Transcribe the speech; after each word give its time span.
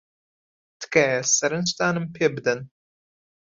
تکایە 0.79 1.19
سەرنجتانم 1.37 2.05
پێ 2.15 2.25
بدەن. 2.35 2.59